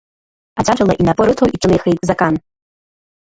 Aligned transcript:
Аӡәаӡәала 0.59 0.93
инапы 1.01 1.23
рыҭо 1.27 1.45
иҿынеихеит 1.55 1.99
Закан. 2.07 2.35